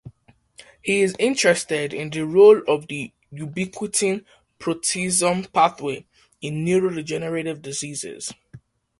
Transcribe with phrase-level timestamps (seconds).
[0.81, 4.25] He is interested in the role of the ubiquitin
[4.59, 6.07] proteasome pathway
[6.41, 8.33] in neurodegenerative diseases.